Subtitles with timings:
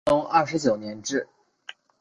[0.05, 1.27] 乾隆二十九年置。